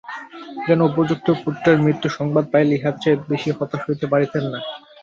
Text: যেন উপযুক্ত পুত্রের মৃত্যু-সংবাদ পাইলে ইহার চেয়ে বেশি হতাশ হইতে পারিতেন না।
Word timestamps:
যেন 0.67 0.79
উপযুক্ত 0.89 1.27
পুত্রের 1.43 1.77
মৃত্যু-সংবাদ 1.85 2.45
পাইলে 2.51 2.73
ইহার 2.75 2.95
চেয়ে 3.01 3.21
বেশি 3.31 3.49
হতাশ 3.51 3.81
হইতে 3.87 4.05
পারিতেন 4.11 4.43
না। 4.51 4.59